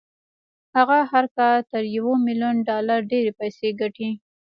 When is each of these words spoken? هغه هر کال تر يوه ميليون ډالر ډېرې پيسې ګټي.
هغه 0.75 0.97
هر 1.11 1.25
کال 1.37 1.57
تر 1.71 1.83
يوه 1.97 2.13
ميليون 2.25 2.55
ډالر 2.69 2.99
ډېرې 3.11 3.31
پيسې 3.39 3.67
ګټي. 3.81 4.09